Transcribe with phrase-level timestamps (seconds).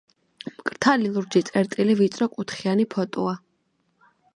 [0.53, 3.41] მკრთალი ლურჯი წერტილი ვიწრო კუთხიანი ფოტოა.